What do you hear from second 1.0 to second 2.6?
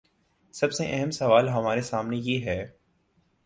سوال ہمارے سامنے یہ